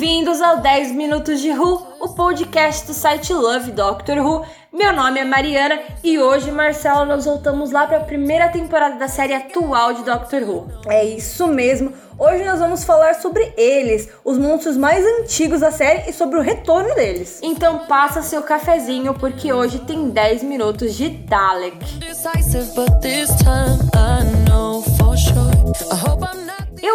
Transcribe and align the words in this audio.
Bem-vindos 0.00 0.40
ao 0.40 0.62
10 0.62 0.92
Minutos 0.92 1.40
de 1.40 1.50
Who, 1.50 1.86
o 2.00 2.08
podcast 2.14 2.86
do 2.86 2.94
site 2.94 3.34
Love 3.34 3.70
Doctor 3.72 4.16
Who. 4.16 4.46
Meu 4.72 4.94
nome 4.94 5.20
é 5.20 5.26
Mariana 5.26 5.78
e 6.02 6.18
hoje, 6.18 6.50
Marcelo, 6.50 7.04
nós 7.04 7.26
voltamos 7.26 7.70
lá 7.70 7.86
para 7.86 7.98
a 7.98 8.04
primeira 8.04 8.48
temporada 8.48 8.96
da 8.96 9.08
série 9.08 9.34
atual 9.34 9.92
de 9.92 10.02
Doctor 10.02 10.40
Who. 10.42 10.68
É 10.88 11.04
isso 11.04 11.46
mesmo. 11.48 11.92
Hoje 12.18 12.42
nós 12.44 12.60
vamos 12.60 12.82
falar 12.82 13.16
sobre 13.16 13.52
eles, 13.58 14.08
os 14.24 14.38
monstros 14.38 14.74
mais 14.74 15.04
antigos 15.04 15.60
da 15.60 15.70
série 15.70 16.08
e 16.08 16.14
sobre 16.14 16.38
o 16.38 16.42
retorno 16.42 16.94
deles. 16.94 17.38
Então 17.42 17.80
passa 17.80 18.22
seu 18.22 18.42
cafezinho 18.42 19.12
porque 19.12 19.52
hoje 19.52 19.80
tem 19.80 20.08
10 20.08 20.42
minutos 20.44 20.94
de 20.94 21.10
Dalek. 21.10 21.76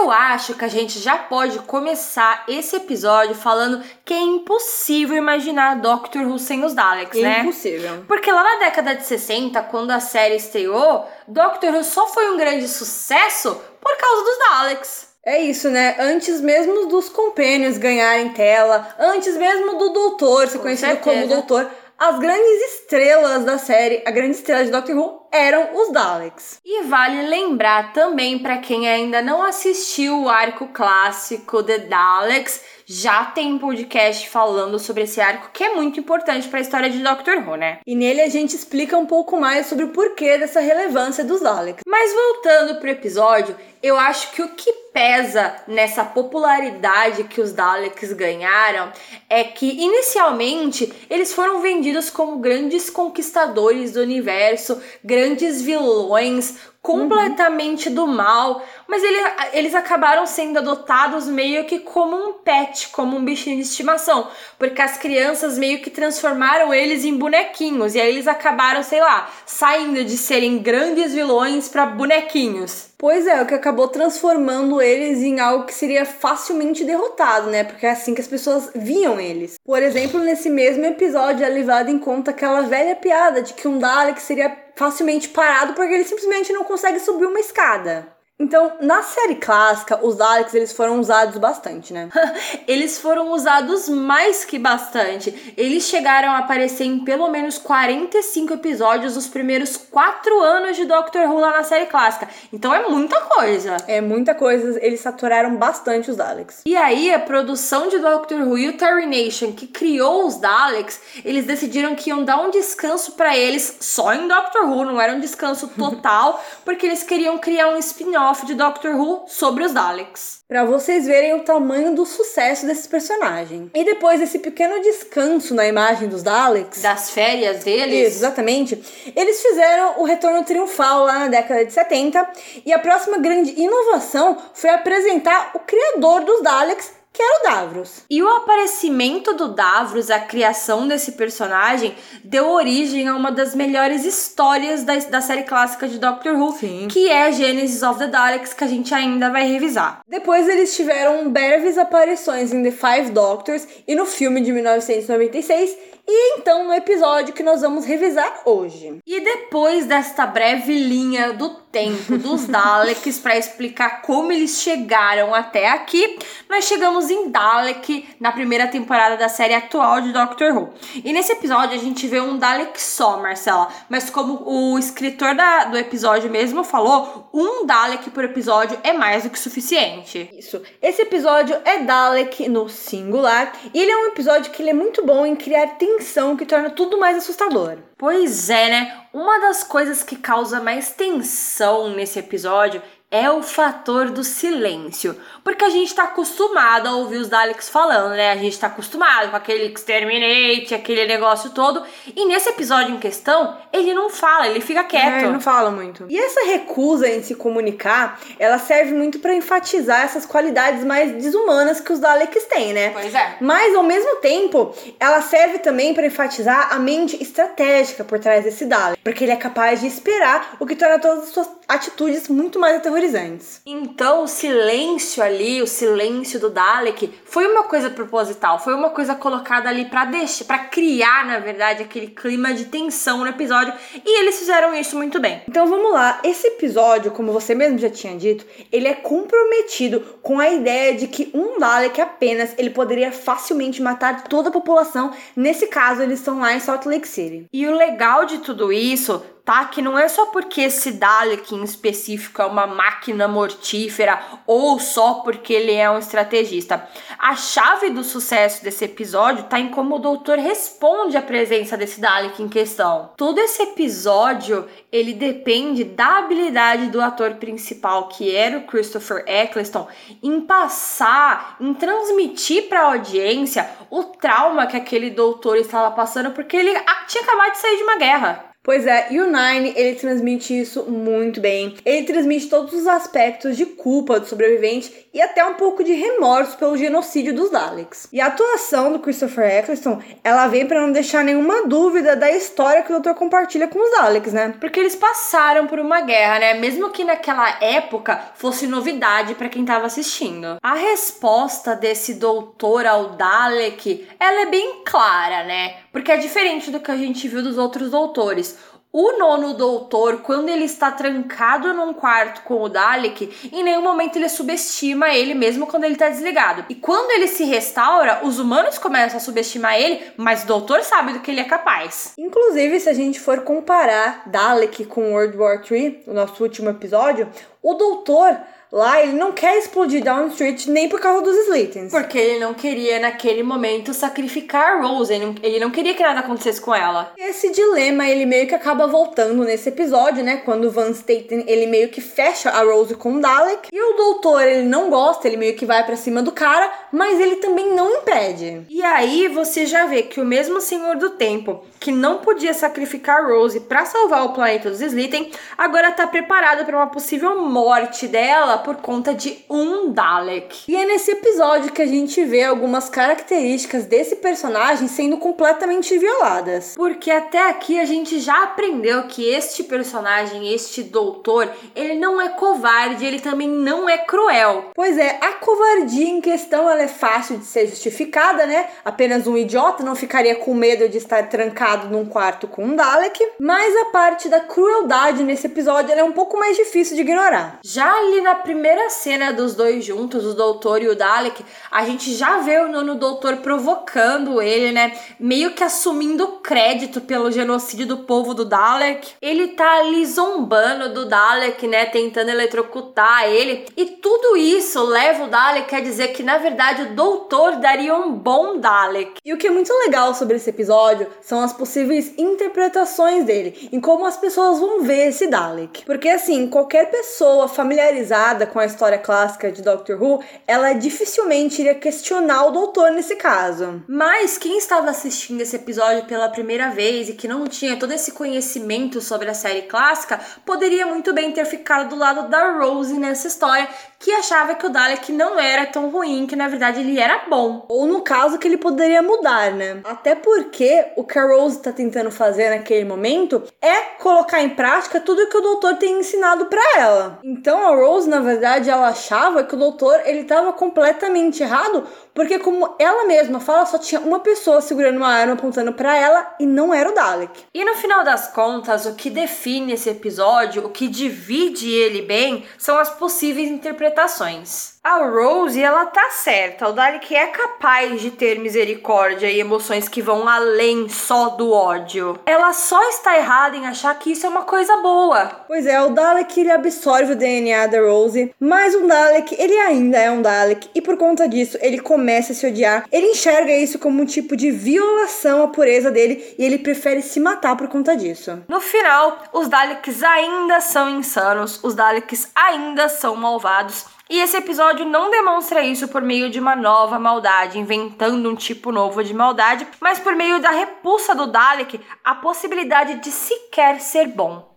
Eu 0.05 0.11
acho 0.11 0.53
que 0.53 0.63
a 0.63 0.67
gente 0.67 0.99
já 0.99 1.17
pode 1.17 1.57
começar 1.59 2.43
esse 2.47 2.75
episódio 2.75 3.33
falando 3.33 3.83
que 4.05 4.13
é 4.13 4.19
impossível 4.19 5.17
imaginar 5.17 5.81
Doctor 5.81 6.21
Who 6.27 6.37
sem 6.37 6.63
os 6.63 6.75
Daleks, 6.75 7.19
né? 7.19 7.39
Impossível. 7.39 8.05
Porque 8.07 8.31
lá 8.31 8.43
na 8.43 8.65
década 8.65 8.93
de 8.93 9.03
60, 9.03 9.59
quando 9.63 9.89
a 9.89 9.99
série 9.99 10.35
estreou, 10.35 11.09
Doctor 11.27 11.73
Who 11.73 11.83
só 11.83 12.05
foi 12.05 12.29
um 12.31 12.37
grande 12.37 12.67
sucesso 12.67 13.59
por 13.81 13.97
causa 13.97 14.23
dos 14.23 14.37
Daleks. 14.37 15.07
É 15.25 15.41
isso, 15.41 15.71
né? 15.71 15.95
Antes 15.97 16.39
mesmo 16.39 16.85
dos 16.85 17.09
Companions 17.09 17.79
ganharem 17.79 18.29
tela, 18.29 18.87
antes 18.99 19.35
mesmo 19.35 19.75
do 19.75 19.89
Doutor 19.89 20.47
ser 20.47 20.57
Com 20.57 20.63
conhecido 20.65 20.91
certeza. 20.91 21.15
como 21.15 21.27
Doutor, 21.27 21.67
as 21.97 22.19
grandes 22.19 22.73
estrelas 22.73 23.45
da 23.45 23.57
série, 23.57 24.03
a 24.05 24.11
grande 24.11 24.35
estrela 24.35 24.65
de 24.65 24.71
Doctor 24.71 24.97
Who, 24.97 25.27
eram 25.31 25.69
os 25.73 25.91
Daleks. 25.91 26.59
E 26.63 26.83
vale 26.83 27.27
lembrar 27.27 27.93
também 27.93 28.39
para 28.39 28.57
quem 28.57 28.87
ainda 28.87 29.21
não 29.21 29.41
assistiu 29.41 30.23
o 30.23 30.29
arco 30.29 30.67
clássico 30.67 31.63
The 31.63 31.79
Daleks, 31.79 32.61
já 32.85 33.25
tem 33.25 33.53
um 33.53 33.59
podcast 33.59 34.29
falando 34.29 34.77
sobre 34.77 35.03
esse 35.03 35.19
arco 35.19 35.49
que 35.51 35.63
é 35.63 35.73
muito 35.73 35.99
importante 35.99 36.47
para 36.47 36.59
a 36.59 36.61
história 36.61 36.89
de 36.89 36.99
Doctor 36.99 37.37
Who, 37.37 37.55
né? 37.55 37.79
E 37.85 37.95
nele 37.95 38.21
a 38.21 38.29
gente 38.29 38.55
explica 38.55 38.97
um 38.97 39.05
pouco 39.05 39.39
mais 39.39 39.65
sobre 39.67 39.85
o 39.85 39.89
porquê 39.89 40.37
dessa 40.37 40.59
relevância 40.59 41.23
dos 41.23 41.41
Daleks. 41.41 41.83
Mas 41.87 42.13
voltando 42.13 42.79
pro 42.79 42.89
episódio, 42.89 43.55
eu 43.81 43.97
acho 43.97 44.31
que 44.31 44.41
o 44.41 44.49
que 44.49 44.84
pesa 44.95 45.57
nessa 45.67 46.05
popularidade 46.05 47.25
que 47.25 47.41
os 47.41 47.51
Daleks 47.51 48.13
ganharam 48.13 48.93
é 49.29 49.43
que 49.43 49.69
inicialmente 49.83 50.89
eles 51.09 51.33
foram 51.33 51.59
vendidos 51.59 52.09
como 52.09 52.37
grandes 52.37 52.89
conquistadores 52.89 53.91
do 53.91 53.99
universo, 53.99 54.81
grandes 55.03 55.61
vilões, 55.61 56.55
completamente 56.81 57.89
do 57.89 58.05
mal, 58.07 58.63
mas 58.87 59.03
ele- 59.03 59.19
eles 59.53 59.73
acabaram 59.73 60.25
sendo 60.27 60.59
adotados 60.59 61.25
meio 61.25 61.65
que 61.65 61.79
como 61.79 62.15
um 62.15 62.33
pet, 62.33 62.89
como 62.89 63.17
um 63.17 63.25
bichinho 63.25 63.55
de 63.57 63.63
estimação, 63.63 64.27
porque 64.59 64.81
as 64.81 64.95
crianças 64.95 65.57
meio 65.57 65.81
que 65.81 65.89
transformaram 65.89 66.71
eles 66.71 67.03
em 67.03 67.17
bonequinhos 67.17 67.95
e 67.95 67.99
aí 67.99 68.07
eles 68.07 68.27
acabaram, 68.27 68.83
sei 68.83 69.01
lá, 69.01 69.29
saindo 69.47 70.05
de 70.05 70.15
serem 70.15 70.59
grandes 70.59 71.11
vilões 71.11 71.67
para 71.67 71.87
bonequinhos. 71.87 72.89
Pois 73.05 73.27
é, 73.27 73.39
o 73.39 73.45
que 73.45 73.53
acabou 73.53 73.87
transformando 73.87 74.81
eles 74.81 75.19
em 75.21 75.39
algo 75.39 75.67
que 75.67 75.73
seria 75.75 76.07
facilmente 76.07 76.83
derrotado, 76.83 77.51
né? 77.51 77.63
Porque 77.63 77.85
é 77.85 77.91
assim 77.91 78.15
que 78.15 78.21
as 78.21 78.27
pessoas 78.27 78.71
viam 78.73 79.19
eles. 79.19 79.59
Por 79.63 79.83
exemplo, 79.83 80.19
nesse 80.19 80.49
mesmo 80.49 80.83
episódio 80.83 81.45
é 81.45 81.47
levado 81.47 81.89
em 81.89 81.99
conta 81.99 82.31
aquela 82.31 82.61
velha 82.61 82.95
piada 82.95 83.43
de 83.43 83.53
que 83.53 83.67
um 83.67 83.77
Dalek 83.77 84.19
seria 84.19 84.57
facilmente 84.75 85.29
parado 85.29 85.75
porque 85.75 85.93
ele 85.93 86.03
simplesmente 86.03 86.51
não 86.51 86.63
consegue 86.63 86.99
subir 86.99 87.27
uma 87.27 87.39
escada. 87.39 88.14
Então, 88.37 88.73
na 88.81 89.01
série 89.01 89.35
clássica, 89.35 90.05
os 90.05 90.17
Daleks 90.17 90.53
eles 90.53 90.73
foram 90.73 90.99
usados 90.99 91.37
bastante, 91.37 91.93
né? 91.93 92.09
Eles 92.67 92.99
foram 92.99 93.31
usados 93.31 93.87
mais 93.87 94.43
que 94.43 94.59
bastante. 94.59 95.53
Eles 95.55 95.85
chegaram 95.85 96.31
a 96.31 96.39
aparecer 96.39 96.83
em 96.83 96.99
pelo 96.99 97.29
menos 97.29 97.57
45 97.57 98.55
episódios 98.55 99.15
nos 99.15 99.27
primeiros 99.27 99.77
4 99.77 100.41
anos 100.41 100.75
de 100.75 100.83
Doctor 100.83 101.29
Who 101.29 101.39
lá 101.39 101.51
na 101.51 101.63
série 101.63 101.85
clássica. 101.85 102.27
Então 102.51 102.73
é 102.73 102.89
muita 102.89 103.17
coisa. 103.21 103.77
É 103.87 104.01
muita 104.01 104.35
coisa, 104.35 104.83
eles 104.85 104.99
saturaram 104.99 105.55
bastante 105.55 106.11
os 106.11 106.17
Daleks. 106.17 106.63
E 106.65 106.75
aí, 106.75 107.13
a 107.13 107.19
produção 107.19 107.87
de 107.87 107.99
Doctor 107.99 108.41
Who 108.41 108.57
e 108.57 108.67
o 108.67 108.77
Terry 108.77 109.05
Nation, 109.05 109.53
que 109.53 109.67
criou 109.67 110.27
os 110.27 110.37
Daleks, 110.37 110.99
eles 111.23 111.45
decidiram 111.45 111.95
que 111.95 112.09
iam 112.09 112.25
dar 112.25 112.41
um 112.41 112.51
descanso 112.51 113.13
pra 113.13 113.37
eles 113.37 113.77
só 113.79 114.13
em 114.13 114.27
Doctor 114.27 114.65
Who, 114.65 114.83
não 114.83 114.99
era 114.99 115.13
um 115.13 115.21
descanso 115.21 115.69
total, 115.69 116.43
porque 116.65 116.85
eles 116.85 117.03
queriam 117.03 117.37
criar 117.37 117.69
um 117.69 117.77
spin-off 117.77 118.24
de 118.45 118.55
Doctor 118.55 118.95
Who 118.95 119.25
sobre 119.27 119.63
os 119.63 119.71
Daleks. 119.71 120.43
Pra 120.47 120.63
vocês 120.63 121.05
verem 121.05 121.33
o 121.33 121.43
tamanho 121.43 121.95
do 121.95 122.05
sucesso 122.05 122.65
desses 122.65 122.87
personagens. 122.87 123.69
E 123.73 123.83
depois 123.83 124.19
desse 124.19 124.39
pequeno 124.39 124.81
descanso 124.81 125.53
na 125.53 125.67
imagem 125.67 126.07
dos 126.07 126.23
Daleks, 126.23 126.81
Das 126.81 127.09
férias 127.09 127.57
Isso, 127.57 127.65
deles, 127.65 128.15
exatamente. 128.15 128.81
Eles 129.15 129.41
fizeram 129.41 130.01
o 130.01 130.03
retorno 130.03 130.43
triunfal 130.43 131.05
lá 131.05 131.19
na 131.19 131.27
década 131.27 131.65
de 131.65 131.73
70 131.73 132.27
e 132.65 132.73
a 132.73 132.79
próxima 132.79 133.17
grande 133.17 133.59
inovação 133.59 134.37
foi 134.53 134.69
apresentar 134.69 135.51
o 135.53 135.59
criador 135.59 136.21
dos 136.21 136.41
Daleks, 136.41 136.91
que 137.15 137.23
era 137.23 137.39
o 137.39 137.43
Davros. 137.43 138.01
E 138.09 138.21
o 138.21 138.29
aparecimento 138.29 139.33
do 139.33 139.47
Davros, 139.47 140.11
a 140.11 140.19
criação 140.19 140.85
desse 140.85 141.13
personagem, 141.13 141.95
deu 142.23 142.49
origem 142.49 143.07
a 143.07 143.15
uma 143.15 143.31
das 143.31 143.55
melhores 143.55 144.03
histórias 144.03 144.83
da, 144.83 144.95
da 144.97 145.21
série 145.21 145.43
clássica 145.43 145.87
de 145.87 145.97
Doctor 145.97 146.33
Who, 146.33 146.51
Sim. 146.57 146.87
que 146.89 147.09
é 147.09 147.31
Genesis 147.31 147.81
of 147.83 147.99
the 147.99 148.07
Daleks, 148.07 148.53
que 148.53 148.63
a 148.65 148.67
gente 148.67 148.93
ainda 148.93 149.29
vai 149.29 149.47
revisar. 149.47 150.01
Depois 150.07 150.49
eles 150.49 150.75
tiveram 150.75 151.29
breves 151.29 151.77
aparições 151.77 152.51
em 152.51 152.61
The 152.61 152.71
Five 152.71 153.11
Doctors 153.11 153.65
e 153.87 153.95
no 153.95 154.05
filme 154.05 154.41
de 154.41 154.51
1996 154.51 155.95
e 156.07 156.37
então 156.37 156.65
no 156.65 156.73
episódio 156.73 157.33
que 157.33 157.41
nós 157.41 157.61
vamos 157.61 157.83
revisar 157.85 158.41
hoje. 158.45 158.99
E 159.07 159.21
depois 159.21 159.87
desta 159.87 160.27
breve 160.27 160.77
linha 160.77 161.33
do 161.33 161.49
tempo 161.49 162.17
dos 162.17 162.45
Daleks 162.47 163.17
para 163.17 163.37
explicar 163.37 164.03
como 164.03 164.31
eles 164.31 164.61
chegaram 164.61 165.33
até 165.33 165.69
aqui, 165.69 166.19
nós 166.47 166.65
chegamos 166.65 167.04
em 167.09 167.29
Dalek 167.29 168.07
na 168.19 168.31
primeira 168.31 168.67
temporada 168.67 169.17
da 169.17 169.29
série 169.29 169.53
atual 169.53 170.01
de 170.01 170.11
Doctor 170.11 170.55
Who. 170.55 170.73
E 171.03 171.11
nesse 171.13 171.31
episódio 171.31 171.75
a 171.75 171.81
gente 171.81 172.07
vê 172.07 172.19
um 172.21 172.37
Dalek 172.37 172.81
só, 172.81 173.17
Marcela, 173.17 173.67
mas 173.89 174.09
como 174.09 174.41
o 174.45 174.77
escritor 174.79 175.35
da- 175.35 175.65
do 175.65 175.77
episódio 175.77 176.29
mesmo 176.29 176.63
falou, 176.63 177.29
um 177.33 177.65
Dalek 177.65 178.09
por 178.09 178.23
episódio 178.23 178.77
é 178.83 178.93
mais 178.93 179.23
do 179.23 179.29
que 179.29 179.39
suficiente. 179.39 180.29
Isso. 180.37 180.61
Esse 180.81 181.01
episódio 181.01 181.55
é 181.65 181.79
Dalek 181.79 182.47
no 182.49 182.67
singular 182.69 183.51
e 183.73 183.79
ele 183.81 183.91
é 183.91 183.97
um 183.97 184.05
episódio 184.07 184.51
que 184.51 184.61
ele 184.61 184.69
é 184.71 184.73
muito 184.73 185.05
bom 185.05 185.25
em 185.25 185.35
criar 185.35 185.67
tensão 185.77 186.35
que 186.35 186.45
torna 186.45 186.69
tudo 186.69 186.97
mais 186.99 187.17
assustador. 187.17 187.77
Pois 187.97 188.49
é, 188.49 188.69
né? 188.69 189.01
Uma 189.13 189.39
das 189.39 189.63
coisas 189.63 190.03
que 190.03 190.17
causa 190.17 190.59
mais 190.59 190.91
tensão 190.91 191.89
nesse 191.89 192.19
episódio 192.19 192.81
é 193.15 193.29
o 193.31 193.41
fator 193.41 194.09
do 194.09 194.23
silêncio. 194.23 195.15
Porque 195.43 195.63
a 195.63 195.69
gente 195.69 195.93
tá 195.93 196.03
acostumado 196.03 196.87
a 196.87 196.95
ouvir 196.95 197.17
os 197.17 197.29
Daleks 197.29 197.69
falando, 197.69 198.09
né? 198.11 198.31
A 198.31 198.35
gente 198.35 198.59
tá 198.59 198.67
acostumado 198.67 199.29
com 199.29 199.35
aquele 199.37 199.71
exterminate, 199.71 200.73
aquele 200.73 201.05
negócio 201.05 201.51
todo. 201.51 201.81
E 202.15 202.25
nesse 202.25 202.49
episódio 202.49 202.93
em 202.93 202.99
questão, 202.99 203.55
ele 203.71 203.93
não 203.93 204.09
fala, 204.09 204.47
ele 204.47 204.59
fica 204.59 204.81
É, 204.81 204.83
quieto. 204.83 205.23
ele 205.23 205.31
não 205.33 205.39
fala 205.39 205.71
muito. 205.71 206.05
E 206.09 206.17
essa 206.17 206.45
recusa 206.45 207.07
em 207.07 207.21
se 207.23 207.35
comunicar, 207.35 208.19
ela 208.39 208.57
serve 208.57 208.93
muito 208.93 209.19
pra 209.19 209.33
enfatizar 209.33 210.01
essas 210.03 210.25
qualidades 210.25 210.83
mais 210.83 211.11
desumanas 211.13 211.79
que 211.79 211.93
os 211.93 211.99
Daleks 211.99 212.43
têm, 212.45 212.73
né? 212.73 212.89
Pois 212.89 213.13
é. 213.13 213.37
Mas 213.39 213.75
ao 213.75 213.83
mesmo 213.83 214.15
tempo, 214.17 214.73
ela 214.99 215.21
serve 215.21 215.59
também 215.59 215.93
pra 215.93 216.05
enfatizar 216.05 216.73
a 216.73 216.79
mente 216.79 217.21
estratégica 217.21 218.03
por 218.03 218.19
trás 218.19 218.43
desse 218.43 218.65
Dalek, 218.65 218.99
porque 219.03 219.23
ele 219.23 219.31
é 219.31 219.35
capaz 219.37 219.79
de 219.81 219.87
esperar, 219.87 220.55
o 220.59 220.65
que 220.65 220.75
torna 220.75 220.99
todas 220.99 221.25
as 221.25 221.29
suas 221.29 221.49
atitudes 221.67 222.27
muito 222.29 222.59
mais 222.59 222.75
aterrorizantes. 223.05 223.61
Então, 223.65 224.23
o 224.23 224.27
silêncio 224.27 225.23
ali, 225.23 225.61
o 225.61 225.67
silêncio 225.67 226.39
do 226.39 226.49
Dalek, 226.49 227.11
foi 227.25 227.47
uma 227.47 227.63
coisa 227.63 227.89
proposital, 227.89 228.59
foi 228.59 228.73
uma 228.73 228.89
coisa 228.89 229.15
colocada 229.15 229.69
ali 229.69 229.85
pra 229.85 230.05
deixar, 230.05 230.45
para 230.45 230.59
criar, 230.59 231.25
na 231.25 231.39
verdade, 231.39 231.83
aquele 231.83 232.07
clima 232.07 232.53
de 232.53 232.65
tensão 232.65 233.19
no 233.19 233.27
episódio, 233.27 233.73
e 234.05 234.19
eles 234.19 234.39
fizeram 234.39 234.73
isso 234.73 234.95
muito 234.97 235.19
bem. 235.19 235.43
Então 235.47 235.67
vamos 235.67 235.93
lá, 235.93 236.19
esse 236.23 236.47
episódio, 236.47 237.11
como 237.11 237.31
você 237.31 237.53
mesmo 237.53 237.77
já 237.77 237.89
tinha 237.89 238.17
dito, 238.17 238.45
ele 238.71 238.87
é 238.87 238.93
comprometido 238.93 240.01
com 240.21 240.39
a 240.39 240.49
ideia 240.49 240.95
de 240.95 241.07
que 241.07 241.29
um 241.33 241.59
Dalek 241.59 242.01
apenas 242.01 242.53
ele 242.57 242.69
poderia 242.69 243.11
facilmente 243.11 243.81
matar 243.81 244.23
toda 244.23 244.49
a 244.49 244.51
população. 244.51 245.11
Nesse 245.35 245.67
caso, 245.67 246.01
eles 246.01 246.19
estão 246.19 246.39
lá 246.39 246.53
em 246.53 246.59
Salt 246.59 246.85
Lake 246.85 247.07
City. 247.07 247.45
E 247.51 247.67
o 247.67 247.75
legal 247.75 248.25
de 248.25 248.39
tudo 248.39 248.71
isso 248.71 249.21
tá? 249.45 249.65
Que 249.65 249.81
não 249.81 249.97
é 249.97 250.07
só 250.07 250.25
porque 250.25 250.61
esse 250.61 250.93
Dalek 250.93 251.53
em 251.53 251.63
específico 251.63 252.41
é 252.41 252.45
uma 252.45 252.65
máquina 252.65 253.27
mortífera 253.27 254.19
ou 254.47 254.79
só 254.79 255.15
porque 255.15 255.53
ele 255.53 255.71
é 255.71 255.89
um 255.89 255.99
estrategista. 255.99 256.89
A 257.19 257.35
chave 257.35 257.91
do 257.91 258.03
sucesso 258.03 258.63
desse 258.63 258.85
episódio 258.85 259.43
tá 259.43 259.59
em 259.59 259.69
como 259.69 259.95
o 259.95 259.99
doutor 259.99 260.39
responde 260.39 261.15
à 261.15 261.21
presença 261.21 261.77
desse 261.77 262.01
Dalek 262.01 262.41
em 262.41 262.49
questão. 262.49 263.11
Todo 263.15 263.39
esse 263.39 263.61
episódio, 263.61 264.67
ele 264.91 265.13
depende 265.13 265.83
da 265.83 266.17
habilidade 266.17 266.87
do 266.87 266.99
ator 266.99 267.35
principal, 267.35 268.07
que 268.07 268.35
era 268.35 268.57
o 268.57 268.65
Christopher 268.65 269.23
Eccleston, 269.27 269.87
em 270.23 270.41
passar, 270.41 271.57
em 271.59 271.73
transmitir 271.73 272.67
para 272.67 272.81
a 272.81 272.93
audiência 272.93 273.69
o 273.91 274.03
trauma 274.03 274.65
que 274.65 274.77
aquele 274.77 275.11
doutor 275.11 275.57
estava 275.57 275.91
passando, 275.95 276.31
porque 276.31 276.57
ele 276.57 276.73
tinha 277.07 277.23
acabado 277.23 277.51
de 277.51 277.59
sair 277.59 277.77
de 277.77 277.83
uma 277.83 277.97
guerra. 277.97 278.54
Pois 278.65 278.87
é, 278.87 279.09
e 279.11 279.19
o 279.19 279.25
Nine, 279.25 279.73
ele 279.75 279.93
transmite 279.93 280.59
isso 280.59 280.85
muito 280.89 281.39
bem. 281.39 281.75
Ele 281.85 282.03
transmite 282.03 282.47
todos 282.47 282.73
os 282.73 282.87
aspectos 282.87 283.55
de 283.55 283.63
culpa 283.63 284.19
do 284.19 284.25
sobrevivente 284.25 284.91
e 285.13 285.21
até 285.21 285.45
um 285.45 285.53
pouco 285.53 285.83
de 285.83 285.93
remorso 285.93 286.57
pelo 286.57 286.75
genocídio 286.75 287.35
dos 287.35 287.51
Daleks. 287.51 288.07
E 288.11 288.19
a 288.19 288.25
atuação 288.25 288.91
do 288.91 288.97
Christopher 288.97 289.59
Eccleston, 289.59 290.01
ela 290.23 290.47
vem 290.47 290.65
para 290.65 290.81
não 290.81 290.91
deixar 290.91 291.23
nenhuma 291.23 291.67
dúvida 291.67 292.15
da 292.15 292.31
história 292.31 292.81
que 292.81 292.89
o 292.89 292.95
doutor 292.95 293.13
compartilha 293.13 293.67
com 293.67 293.77
os 293.77 293.91
Daleks, 293.91 294.33
né? 294.33 294.55
Porque 294.59 294.79
eles 294.79 294.95
passaram 294.95 295.67
por 295.67 295.79
uma 295.79 296.01
guerra, 296.01 296.39
né? 296.39 296.53
Mesmo 296.55 296.89
que 296.89 297.03
naquela 297.03 297.63
época 297.63 298.19
fosse 298.33 298.65
novidade 298.65 299.35
para 299.35 299.47
quem 299.47 299.63
tava 299.63 299.85
assistindo. 299.85 300.57
A 300.63 300.73
resposta 300.73 301.75
desse 301.75 302.15
doutor 302.15 302.87
ao 302.87 303.09
Dalek, 303.09 304.07
ela 304.19 304.41
é 304.41 304.45
bem 304.47 304.81
clara, 304.83 305.43
né? 305.43 305.75
Porque 305.95 306.11
é 306.11 306.17
diferente 306.17 306.71
do 306.71 306.81
que 306.81 306.91
a 306.91 306.97
gente 306.97 307.25
viu 307.25 307.41
dos 307.41 307.57
outros 307.57 307.91
doutores. 307.91 308.57
O 308.91 309.17
nono 309.17 309.53
doutor, 309.53 310.17
quando 310.23 310.49
ele 310.49 310.65
está 310.65 310.91
trancado 310.91 311.73
num 311.73 311.93
quarto 311.93 312.41
com 312.41 312.61
o 312.61 312.67
Dalek, 312.67 313.49
em 313.49 313.63
nenhum 313.63 313.81
momento 313.81 314.17
ele 314.17 314.27
subestima 314.27 315.15
ele, 315.15 315.33
mesmo 315.33 315.65
quando 315.65 315.85
ele 315.85 315.93
está 315.93 316.09
desligado. 316.09 316.65
E 316.67 316.75
quando 316.75 317.11
ele 317.11 317.29
se 317.29 317.45
restaura, 317.45 318.25
os 318.25 318.39
humanos 318.39 318.77
começam 318.77 319.15
a 319.15 319.21
subestimar 319.21 319.79
ele, 319.79 320.03
mas 320.17 320.43
o 320.43 320.47
doutor 320.47 320.81
sabe 320.83 321.13
do 321.13 321.21
que 321.21 321.31
ele 321.31 321.39
é 321.39 321.45
capaz. 321.45 322.11
Inclusive, 322.17 322.77
se 322.81 322.89
a 322.89 322.93
gente 322.93 323.17
for 323.17 323.39
comparar 323.45 324.23
Dalek 324.25 324.83
com 324.83 325.13
World 325.13 325.37
War 325.37 325.61
III, 325.63 326.03
o 326.07 326.13
nosso 326.13 326.43
último 326.43 326.71
episódio, 326.71 327.29
o 327.63 327.73
doutor 327.73 328.37
Lá 328.75 329.01
ele 329.01 329.13
não 329.13 329.31
quer 329.31 329.57
explodir 329.57 330.03
Down 330.03 330.27
Street 330.27 330.67
nem 330.67 330.89
por 330.89 330.99
causa 330.99 331.21
dos 331.21 331.33
Slittens. 331.45 331.91
Porque 331.93 332.17
ele 332.17 332.39
não 332.39 332.53
queria, 332.53 332.99
naquele 332.99 333.41
momento, 333.41 333.93
sacrificar 333.93 334.73
a 334.73 334.81
Rose. 334.81 335.13
Ele 335.13 335.27
não, 335.27 335.35
ele 335.41 335.59
não 335.61 335.71
queria 335.71 335.93
que 335.93 336.03
nada 336.03 336.19
acontecesse 336.19 336.59
com 336.59 336.75
ela. 336.75 337.13
Esse 337.17 337.53
dilema, 337.53 338.05
ele 338.05 338.25
meio 338.25 338.49
que 338.49 338.53
acaba 338.53 338.85
voltando 338.85 339.45
nesse 339.45 339.69
episódio, 339.69 340.25
né? 340.25 340.41
Quando 340.43 340.65
o 340.65 340.71
Van 340.71 340.91
Staten, 340.91 341.45
ele 341.47 341.67
meio 341.67 341.87
que 341.87 342.01
fecha 342.01 342.49
a 342.49 342.63
Rose 342.65 342.95
com 342.95 343.13
o 343.13 343.21
Dalek. 343.21 343.69
E 343.71 343.81
o 343.81 343.95
doutor, 343.95 344.45
ele 344.45 344.67
não 344.67 344.89
gosta, 344.89 345.25
ele 345.25 345.37
meio 345.37 345.55
que 345.55 345.65
vai 345.65 345.85
para 345.85 345.95
cima 345.95 346.21
do 346.21 346.33
cara, 346.33 346.69
mas 346.91 347.17
ele 347.17 347.37
também 347.37 347.73
não 347.73 347.89
impede. 347.89 348.65
E 348.67 348.83
aí 348.83 349.29
você 349.29 349.65
já 349.65 349.85
vê 349.85 350.03
que 350.03 350.19
o 350.19 350.25
mesmo 350.25 350.59
Senhor 350.59 350.97
do 350.97 351.11
Tempo, 351.11 351.63
que 351.79 351.93
não 351.93 352.17
podia 352.17 352.53
sacrificar 352.53 353.23
a 353.23 353.27
Rose 353.29 353.61
para 353.61 353.85
salvar 353.85 354.25
o 354.25 354.33
planeta 354.33 354.69
dos 354.69 354.81
Slitten, 354.81 355.31
agora 355.57 355.91
tá 355.91 356.05
preparado 356.05 356.65
para 356.65 356.75
uma 356.75 356.87
possível 356.87 357.41
morte 357.41 358.05
dela 358.05 358.64
por 358.65 358.77
conta 358.77 359.13
de 359.13 359.45
um 359.47 359.91
Dalek. 359.91 360.63
E 360.67 360.75
é 360.75 360.85
nesse 360.87 361.11
episódio 361.11 361.71
que 361.71 361.83
a 361.83 361.85
gente 361.85 362.25
vê 362.25 362.43
algumas 362.43 362.89
características 362.89 363.85
desse 363.85 364.15
personagem 364.15 364.87
sendo 364.87 365.17
completamente 365.17 365.95
violadas. 365.99 366.73
Porque 366.75 367.11
até 367.11 367.47
aqui 367.47 367.79
a 367.79 367.85
gente 367.85 368.19
já 368.19 368.43
aprendeu 368.43 369.03
que 369.03 369.23
este 369.29 369.63
personagem, 369.63 370.51
este 370.51 370.81
doutor, 370.81 371.47
ele 371.75 371.93
não 371.93 372.19
é 372.19 372.29
covarde, 372.29 373.05
ele 373.05 373.19
também 373.19 373.47
não 373.47 373.87
é 373.87 373.99
cruel. 373.99 374.71
Pois 374.73 374.97
é, 374.97 375.19
a 375.21 375.33
covardia 375.33 376.09
em 376.09 376.19
questão 376.19 376.67
ela 376.67 376.81
é 376.81 376.87
fácil 376.87 377.37
de 377.37 377.45
ser 377.45 377.67
justificada, 377.67 378.47
né? 378.47 378.67
Apenas 378.83 379.27
um 379.27 379.37
idiota 379.37 379.83
não 379.83 379.95
ficaria 379.95 380.37
com 380.37 380.55
medo 380.55 380.89
de 380.89 380.97
estar 380.97 381.29
trancado 381.29 381.87
num 381.87 382.05
quarto 382.05 382.47
com 382.47 382.65
um 382.65 382.75
Dalek. 382.75 383.33
Mas 383.39 383.75
a 383.75 383.85
parte 383.91 384.27
da 384.27 384.39
crueldade 384.39 385.23
nesse 385.23 385.45
episódio 385.45 385.93
é 385.93 386.03
um 386.03 386.13
pouco 386.13 386.35
mais 386.39 386.57
difícil 386.57 386.95
de 386.95 387.03
ignorar. 387.03 387.59
Já 387.63 387.93
ali 387.93 388.21
na 388.21 388.33
primeira 388.33 388.54
primeira 388.55 388.89
cena 388.89 389.33
dos 389.33 389.53
dois 389.53 389.83
juntos, 389.83 390.25
o 390.25 390.33
doutor 390.33 390.81
e 390.81 390.87
o 390.87 390.95
Dalek, 390.95 391.43
a 391.69 391.83
gente 391.83 392.15
já 392.15 392.37
vê 392.37 392.57
o 392.59 392.69
nono 392.69 392.95
doutor 392.95 393.37
provocando 393.37 394.41
ele, 394.41 394.71
né? 394.71 394.97
Meio 395.19 395.51
que 395.51 395.61
assumindo 395.61 396.39
crédito 396.41 397.01
pelo 397.01 397.29
genocídio 397.29 397.85
do 397.85 397.97
povo 397.97 398.33
do 398.33 398.45
Dalek. 398.45 399.09
Ele 399.21 399.49
tá 399.49 399.79
ali 399.79 400.05
zombando 400.05 400.93
do 400.93 401.05
Dalek, 401.05 401.67
né? 401.67 401.85
Tentando 401.85 402.29
eletrocutar 402.29 403.25
ele. 403.25 403.65
E 403.75 403.85
tudo 403.85 404.37
isso 404.37 404.81
leva 404.85 405.25
o 405.25 405.27
Dalek 405.27 405.75
a 405.75 405.81
dizer 405.81 406.13
que, 406.13 406.23
na 406.23 406.37
verdade, 406.37 406.83
o 406.83 406.95
doutor 406.95 407.57
daria 407.57 407.93
um 407.93 408.13
bom 408.13 408.57
Dalek. 408.57 409.15
E 409.25 409.33
o 409.33 409.37
que 409.37 409.47
é 409.47 409.51
muito 409.51 409.73
legal 409.85 410.15
sobre 410.15 410.37
esse 410.37 410.49
episódio 410.49 411.07
são 411.19 411.41
as 411.41 411.51
possíveis 411.51 412.13
interpretações 412.17 413.25
dele, 413.25 413.69
em 413.69 413.81
como 413.81 414.05
as 414.05 414.15
pessoas 414.15 414.59
vão 414.59 414.81
ver 414.81 415.09
esse 415.09 415.27
Dalek. 415.27 415.83
Porque, 415.83 416.07
assim, 416.07 416.47
qualquer 416.47 416.89
pessoa 416.89 417.49
familiarizada 417.49 418.34
com 418.43 418.57
a 418.57 418.65
história 418.65 418.97
clássica 418.97 419.51
de 419.51 419.61
Doctor 419.61 420.01
Who, 420.01 420.23
ela 420.47 420.73
dificilmente 420.73 421.61
iria 421.61 421.75
questionar 421.75 422.47
o 422.47 422.51
doutor 422.51 422.89
nesse 422.89 423.15
caso. 423.17 423.83
Mas 423.87 424.39
quem 424.39 424.57
estava 424.57 424.89
assistindo 424.89 425.41
esse 425.41 425.55
episódio 425.55 426.05
pela 426.05 426.29
primeira 426.29 426.71
vez 426.71 427.07
e 427.07 427.13
que 427.13 427.27
não 427.27 427.45
tinha 427.45 427.77
todo 427.77 427.91
esse 427.91 428.13
conhecimento 428.13 428.99
sobre 428.99 429.29
a 429.29 429.35
série 429.35 429.61
clássica, 429.63 430.19
poderia 430.43 430.87
muito 430.87 431.13
bem 431.13 431.31
ter 431.31 431.45
ficado 431.45 431.89
do 431.89 431.95
lado 431.95 432.27
da 432.27 432.53
Rose 432.53 432.95
nessa 432.95 433.27
história, 433.27 433.69
que 433.99 434.11
achava 434.11 434.55
que 434.55 434.65
o 434.65 434.69
Dalek 434.69 435.11
não 435.11 435.39
era 435.39 435.65
tão 435.65 435.89
ruim, 435.89 436.27
que 436.27 436.35
na 436.35 436.47
verdade 436.47 436.81
ele 436.81 436.99
era 436.99 437.25
bom. 437.29 437.65
Ou 437.69 437.87
no 437.87 438.01
caso 438.01 438.37
que 438.37 438.47
ele 438.47 438.57
poderia 438.57 439.01
mudar, 439.01 439.51
né? 439.51 439.81
Até 439.83 440.15
porque 440.15 440.87
o 440.95 441.03
que 441.03 441.17
a 441.17 441.25
Rose 441.25 441.61
tá 441.61 441.71
tentando 441.71 442.11
fazer 442.11 442.49
naquele 442.49 442.85
momento 442.85 443.43
é 443.61 443.81
colocar 443.99 444.41
em 444.41 444.49
prática 444.49 444.99
tudo 444.99 445.27
que 445.29 445.37
o 445.37 445.41
doutor 445.41 445.75
tem 445.75 445.99
ensinado 445.99 446.45
para 446.45 446.61
ela. 446.77 447.19
Então 447.23 447.65
a 447.65 447.75
Rose, 447.75 448.09
na 448.09 448.19
verdade, 448.19 448.69
ela 448.69 448.89
achava 448.89 449.43
que 449.43 449.55
o 449.55 449.57
doutor 449.57 450.01
ele 450.05 450.21
estava 450.21 450.53
completamente 450.53 451.41
errado, 451.41 451.83
porque 452.13 452.39
como 452.39 452.75
ela 452.79 453.05
mesma 453.05 453.39
fala, 453.39 453.65
só 453.65 453.77
tinha 453.77 454.01
uma 454.01 454.19
pessoa 454.19 454.61
segurando 454.61 454.97
uma 454.97 455.09
arma 455.09 455.33
apontando 455.33 455.73
para 455.73 455.95
ela 455.97 456.35
e 456.39 456.45
não 456.45 456.73
era 456.73 456.89
o 456.89 456.93
Dalek. 456.93 457.45
E 457.53 457.65
no 457.65 457.75
final 457.75 458.03
das 458.03 458.27
contas, 458.27 458.85
o 458.85 458.95
que 458.95 459.09
define 459.09 459.73
esse 459.73 459.89
episódio, 459.89 460.65
o 460.65 460.69
que 460.69 460.87
divide 460.87 461.71
ele 461.71 462.01
bem, 462.01 462.45
são 462.57 462.77
as 462.77 462.89
possíveis 462.89 463.49
interpretações 463.49 463.84
interpretações. 463.85 464.74
A 464.85 464.97
Rose, 464.97 465.59
ela 465.59 465.87
tá 465.87 466.11
certa. 466.11 466.69
O 466.69 466.71
Dalek 466.71 467.15
é 467.15 467.25
capaz 467.25 467.99
de 467.99 468.11
ter 468.11 468.37
misericórdia 468.37 469.25
e 469.25 469.39
emoções 469.39 469.89
que 469.89 469.99
vão 469.99 470.27
além 470.27 470.87
só 470.89 471.29
do 471.29 471.51
ódio. 471.51 472.19
Ela 472.23 472.53
só 472.53 472.79
está 472.89 473.17
errada 473.17 473.57
em 473.57 473.65
achar 473.65 473.97
que 473.97 474.11
isso 474.11 474.27
é 474.27 474.29
uma 474.29 474.43
coisa 474.43 474.77
boa. 474.77 475.43
Pois 475.47 475.65
é, 475.65 475.81
o 475.81 475.89
Dalek 475.89 476.39
ele 476.39 476.51
absorve 476.51 477.13
o 477.13 477.15
DNA 477.15 477.65
da 477.65 477.81
Rose, 477.81 478.31
mas 478.39 478.75
o 478.75 478.85
Dalek, 478.87 479.35
ele 479.39 479.57
ainda 479.57 479.97
é 479.97 480.11
um 480.11 480.21
Dalek 480.21 480.69
e 480.75 480.79
por 480.79 480.97
conta 480.97 481.27
disso, 481.27 481.57
ele 481.61 481.79
começa 481.79 482.31
a 482.31 482.35
se 482.35 482.45
odiar. 482.45 482.85
Ele 482.91 483.07
enxerga 483.07 483.57
isso 483.57 483.79
como 483.79 484.03
um 484.03 484.05
tipo 484.05 484.35
de 484.35 484.51
violação 484.51 485.41
à 485.41 485.47
pureza 485.47 485.89
dele 485.89 486.35
e 486.37 486.45
ele 486.45 486.59
prefere 486.59 487.01
se 487.01 487.19
matar 487.19 487.57
por 487.57 487.67
conta 487.69 487.97
disso. 487.97 488.43
No 488.47 488.61
final, 488.61 489.17
os 489.33 489.47
Daleks 489.47 490.03
ainda 490.03 490.61
são 490.61 490.87
insanos, 490.87 491.59
os 491.63 491.73
Daleks 491.73 492.29
ainda 492.35 492.87
são 492.87 493.15
malvados 493.15 493.94
e 494.09 494.19
esse 494.19 494.37
episódio 494.37 494.85
não 494.85 495.09
demonstra 495.09 495.63
isso 495.63 495.87
por 495.87 496.01
meio 496.01 496.29
de 496.29 496.39
uma 496.39 496.55
nova 496.55 496.99
maldade, 496.99 497.57
inventando 497.57 498.29
um 498.29 498.35
tipo 498.35 498.71
novo 498.71 499.03
de 499.03 499.13
maldade, 499.13 499.67
mas 499.81 499.99
por 499.99 500.15
meio 500.15 500.39
da 500.39 500.51
repulsa 500.51 501.15
do 501.15 501.27
Dalek, 501.27 501.79
a 502.03 502.13
possibilidade 502.15 502.95
de 502.95 503.11
sequer 503.11 503.79
ser 503.79 504.07
bom. 504.07 504.53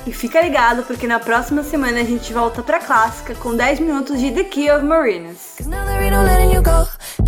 E 0.05 0.11
fica 0.11 0.41
ligado 0.41 0.83
porque 0.83 1.07
na 1.07 1.19
próxima 1.19 1.63
semana 1.63 2.01
a 2.01 2.03
gente 2.03 2.33
volta 2.33 2.61
pra 2.61 2.79
clássica 2.79 3.33
com 3.35 3.55
10 3.55 3.79
minutos 3.79 4.19
de 4.19 4.31
The 4.31 4.43
Key 4.43 4.69
of 4.71 4.83
Marinas. 4.83 5.55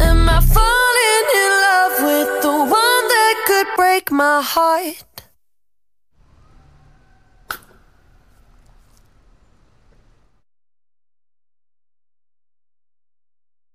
Am 0.07 0.29
I 0.29 0.39
falling 0.57 1.27
in 1.43 1.51
love 1.67 1.95
with 2.09 2.31
the 2.43 2.55
one 2.81 3.03
that 3.13 3.35
could 3.47 3.67
break 3.75 4.11
my 4.11 4.41
heart? 4.41 5.12